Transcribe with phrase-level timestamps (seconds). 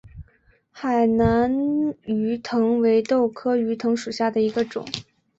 [0.71, 4.83] 海南鱼藤为豆科鱼藤属下的一个种。